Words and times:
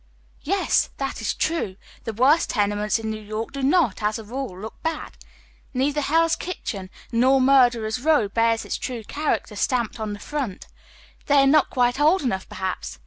Yes! 0.41 0.89
that 0.97 1.21
is 1.21 1.35
true. 1.35 1.75
The 2.05 2.13
worst 2.13 2.49
tenements 2.49 2.97
in 2.97 3.11
New 3.11 3.21
York 3.21 3.51
do 3.51 3.61
not, 3.61 4.01
as 4.01 4.17
a 4.17 4.23
rule, 4.23 4.59
look 4.59 4.81
bad. 4.81 5.11
Neither 5.75 6.01
Hell's 6.01 6.35
Kitchen, 6.35 6.89
nor 7.11 7.39
Murderers' 7.39 7.99
Eow 7.99 8.27
beai 8.27 8.53
s 8.55 8.65
its 8.65 8.79
true 8.79 9.03
character 9.03 9.55
stamped 9.55 9.99
on 9.99 10.13
the 10.13 10.19
front. 10.19 10.65
They 11.27 11.35
ai'e 11.35 11.47
not 11.51 11.69
quite 11.69 11.99
old 11.99 12.23
enough, 12.23 12.49
perhaps. 12.49 12.97